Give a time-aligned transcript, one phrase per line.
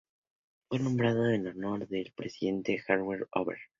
[0.67, 3.59] Fue nombrada en honor del presidente Herbert Hoover.